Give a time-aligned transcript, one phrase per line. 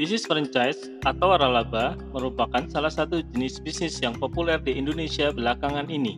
[0.00, 6.16] Bisnis franchise atau waralaba merupakan salah satu jenis bisnis yang populer di Indonesia belakangan ini.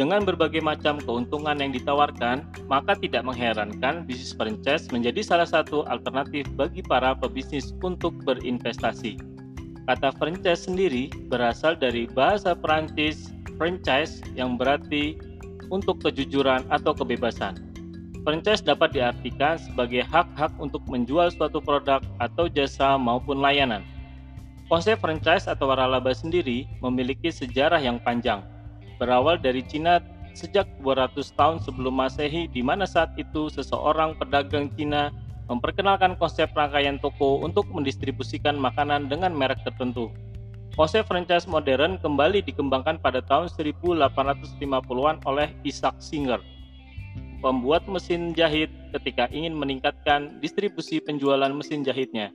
[0.00, 6.48] Dengan berbagai macam keuntungan yang ditawarkan, maka tidak mengherankan bisnis franchise menjadi salah satu alternatif
[6.56, 9.20] bagi para pebisnis untuk berinvestasi.
[9.84, 13.28] Kata franchise sendiri berasal dari bahasa Perancis
[13.60, 15.20] franchise yang berarti
[15.68, 17.60] untuk kejujuran atau kebebasan.
[18.26, 23.86] Franchise dapat diartikan sebagai hak-hak untuk menjual suatu produk atau jasa maupun layanan.
[24.66, 28.42] Konsep franchise atau waralaba sendiri memiliki sejarah yang panjang,
[28.98, 30.02] berawal dari Cina
[30.34, 35.14] sejak 200 tahun sebelum Masehi di mana saat itu seseorang pedagang Cina
[35.46, 40.10] memperkenalkan konsep rangkaian toko untuk mendistribusikan makanan dengan merek tertentu.
[40.74, 46.55] Konsep franchise modern kembali dikembangkan pada tahun 1850-an oleh Isaac Singer
[47.40, 52.32] pembuat mesin jahit ketika ingin meningkatkan distribusi penjualan mesin jahitnya.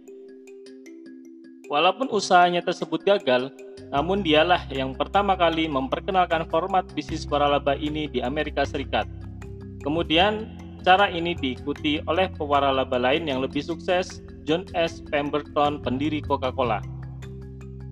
[1.71, 3.47] Walaupun usahanya tersebut gagal,
[3.95, 9.07] namun dialah yang pertama kali memperkenalkan format bisnis waralaba ini di Amerika Serikat.
[9.79, 10.51] Kemudian,
[10.83, 14.99] cara ini diikuti oleh pewaralaba lain yang lebih sukses, John S.
[15.07, 16.83] Pemberton, pendiri Coca-Cola.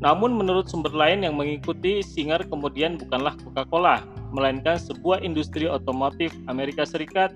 [0.03, 6.85] Namun menurut sumber lain yang mengikuti, Singer kemudian bukanlah Coca-Cola, melainkan sebuah industri otomotif Amerika
[6.85, 7.33] Serikat,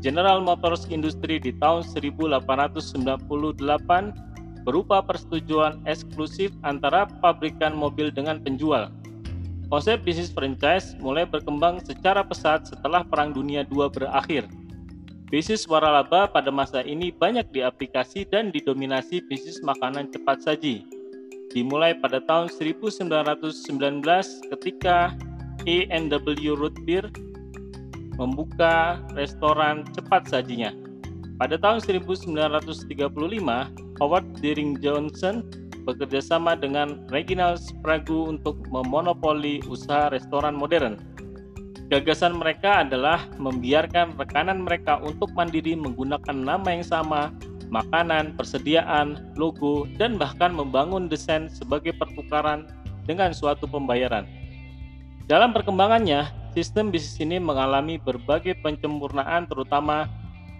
[0.00, 3.04] General Motors Industry di tahun 1898
[4.64, 8.88] berupa persetujuan eksklusif antara pabrikan mobil dengan penjual.
[9.70, 14.50] Konsep bisnis franchise mulai berkembang secara pesat setelah Perang Dunia II berakhir.
[15.30, 20.82] Bisnis waralaba pada masa ini banyak diaplikasi dan didominasi bisnis makanan cepat saji.
[21.54, 23.06] Dimulai pada tahun 1919
[24.50, 25.14] ketika
[25.66, 27.08] A&W Root Beer
[28.20, 30.76] membuka restoran cepat sajinya.
[31.40, 32.92] Pada tahun 1935,
[33.96, 35.40] Howard Deering Johnson
[35.88, 41.00] bekerjasama dengan Reginald Sprague untuk memonopoli usaha restoran modern.
[41.88, 47.34] Gagasan mereka adalah membiarkan rekanan mereka untuk mandiri menggunakan nama yang sama,
[47.72, 52.68] makanan, persediaan, logo, dan bahkan membangun desain sebagai pertukaran
[53.10, 54.39] dengan suatu pembayaran.
[55.30, 56.26] Dalam perkembangannya,
[56.58, 60.10] sistem bisnis ini mengalami berbagai pencempurnaan terutama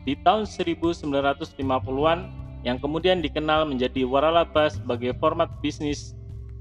[0.07, 2.19] di tahun 1950-an
[2.63, 6.15] yang kemudian dikenal menjadi waralaba sebagai format bisnis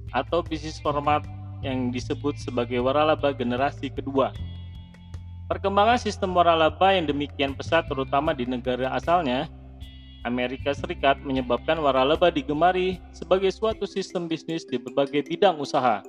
[0.09, 1.21] atau bisnis format
[1.61, 4.33] yang disebut sebagai waralaba generasi kedua.
[5.45, 9.45] Perkembangan sistem waralaba yang demikian pesat terutama di negara asalnya,
[10.25, 16.01] Amerika Serikat menyebabkan waralaba digemari sebagai suatu sistem bisnis di berbagai bidang usaha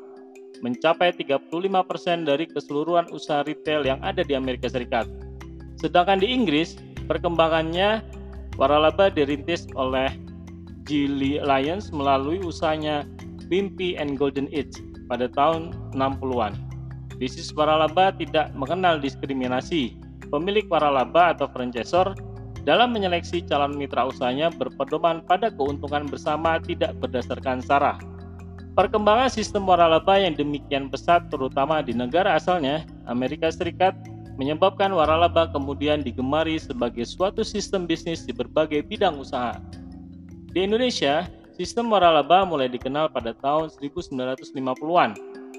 [0.60, 5.09] mencapai 35% dari keseluruhan usaha retail yang ada di Amerika Serikat.
[5.81, 6.76] Sedangkan di Inggris,
[7.09, 8.04] perkembangannya
[8.60, 10.12] waralaba dirintis oleh
[10.84, 13.09] Gilly Lyons melalui usahanya
[13.49, 14.78] Wimpy and Golden Age
[15.09, 16.54] pada tahun 60-an.
[17.16, 19.97] Bisnis waralaba tidak mengenal diskriminasi.
[20.31, 22.15] Pemilik waralaba atau franchisor
[22.62, 27.97] dalam menyeleksi calon mitra usahanya berpedoman pada keuntungan bersama tidak berdasarkan sarah.
[28.80, 33.92] Perkembangan sistem waralaba yang demikian pesat terutama di negara asalnya, Amerika Serikat,
[34.41, 39.60] menyebabkan waralaba kemudian digemari sebagai suatu sistem bisnis di berbagai bidang usaha.
[40.56, 41.28] Di Indonesia,
[41.60, 45.12] sistem waralaba mulai dikenal pada tahun 1950-an,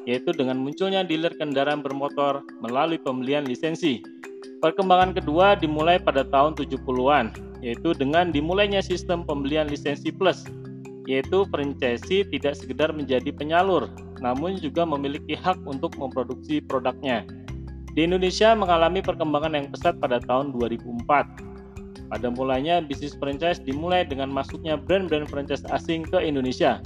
[0.09, 4.01] yaitu dengan munculnya dealer kendaraan bermotor melalui pembelian lisensi.
[4.65, 10.41] Perkembangan kedua dimulai pada tahun 70-an, yaitu dengan dimulainya sistem pembelian lisensi plus
[11.09, 13.89] yaitu franchisee tidak sekedar menjadi penyalur,
[14.21, 17.25] namun juga memiliki hak untuk memproduksi produknya.
[17.91, 21.07] Di Indonesia mengalami perkembangan yang pesat pada tahun 2004.
[22.11, 26.79] Pada mulanya, bisnis franchise dimulai dengan masuknya brand-brand franchise asing ke Indonesia.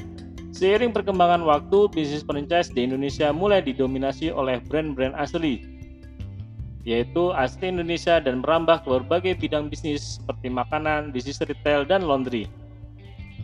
[0.56, 5.62] Seiring perkembangan waktu, bisnis franchise di Indonesia mulai didominasi oleh brand-brand asli,
[6.86, 12.46] yaitu asli Indonesia dan merambah ke berbagai bidang bisnis seperti makanan, bisnis retail, dan laundry.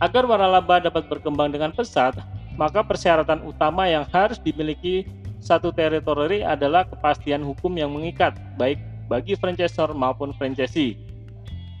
[0.00, 2.16] Agar waralaba dapat berkembang dengan pesat,
[2.56, 5.04] maka persyaratan utama yang harus dimiliki
[5.42, 8.78] satu teritori adalah kepastian hukum yang mengikat, baik
[9.10, 10.94] bagi franchisor maupun franchisee.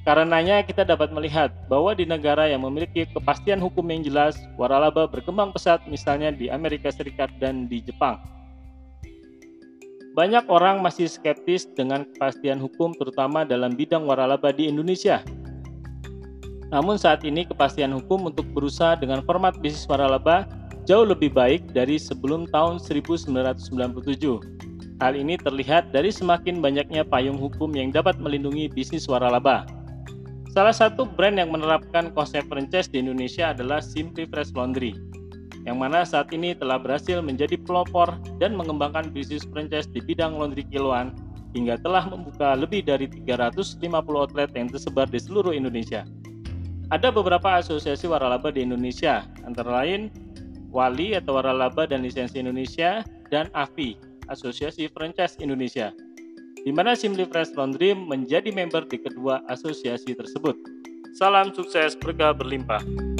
[0.02, 5.54] Karenanya kita dapat melihat bahwa di negara yang memiliki kepastian hukum yang jelas, waralaba berkembang
[5.54, 8.18] pesat misalnya di Amerika Serikat dan di Jepang.
[10.12, 15.22] Banyak orang masih skeptis dengan kepastian hukum terutama dalam bidang waralaba di Indonesia.
[16.72, 20.48] Namun saat ini kepastian hukum untuk berusaha dengan format bisnis waralaba
[20.88, 23.68] jauh lebih baik dari sebelum tahun 1997.
[25.04, 29.68] Hal ini terlihat dari semakin banyaknya payung hukum yang dapat melindungi bisnis waralaba.
[30.56, 34.96] Salah satu brand yang menerapkan konsep franchise di Indonesia adalah Simply Fresh Laundry,
[35.64, 40.64] yang mana saat ini telah berhasil menjadi pelopor dan mengembangkan bisnis franchise di bidang laundry
[40.68, 41.16] kiloan
[41.56, 43.80] hingga telah membuka lebih dari 350
[44.12, 46.04] outlet yang tersebar di seluruh Indonesia.
[46.92, 50.12] Ada beberapa asosiasi waralaba di Indonesia, antara lain
[50.68, 53.00] Wali atau Waralaba dan Lisensi Indonesia
[53.32, 53.96] dan AFI,
[54.28, 55.92] Asosiasi Franchise Indonesia
[56.62, 60.54] di mana Simply Fresh Laundry menjadi member di kedua asosiasi tersebut.
[61.18, 63.11] Salam sukses berkah berlimpah.